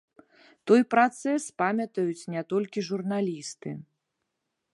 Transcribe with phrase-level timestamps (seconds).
[0.69, 3.69] Той працэс памятаюць не толькі журналісты.